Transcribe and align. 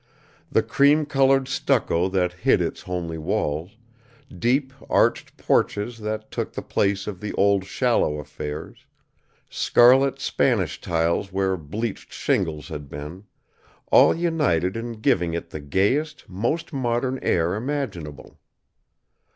The 0.51 0.63
cream 0.63 1.05
colored 1.05 1.47
stucco 1.47 2.09
that 2.09 2.33
hid 2.33 2.59
its 2.59 2.81
homely 2.81 3.19
walls, 3.19 3.77
deep, 4.35 4.73
arched 4.89 5.37
porches 5.37 5.99
that 5.99 6.31
took 6.31 6.53
the 6.53 6.63
place 6.63 7.05
of 7.05 7.19
the 7.19 7.33
old 7.33 7.65
shallow 7.65 8.17
affairs, 8.17 8.87
scarlet 9.47 10.19
Spanish 10.19 10.81
tiles 10.81 11.31
where 11.31 11.55
bleached 11.55 12.11
shingles 12.11 12.69
had 12.69 12.89
been 12.89 13.25
all 13.91 14.15
united 14.15 14.75
in 14.75 14.93
giving 15.01 15.35
it 15.35 15.51
the 15.51 15.59
gayest, 15.61 16.27
most 16.27 16.73
modern 16.73 17.19
air 17.21 17.53
imaginable. 17.53 18.39